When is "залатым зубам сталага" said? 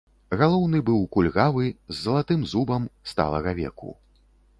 2.05-3.55